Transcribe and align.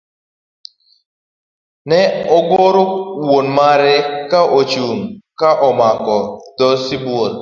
Ne 1.89 1.99
ogoro 2.37 2.83
wuon 3.25 3.47
mare 3.57 3.95
ka 4.29 4.39
ochung' 4.59 5.03
ka 5.39 5.49
omako 5.69 6.17
dhoo 6.57 6.75
sibuor. 6.85 7.29